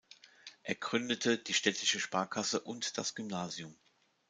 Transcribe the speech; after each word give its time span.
Er 0.63 0.73
gründete 0.73 1.37
die 1.37 1.53
städtische 1.53 1.99
Sparkasse 1.99 2.59
und 2.59 2.97
das 2.97 3.13
Gymnasium. 3.13 3.77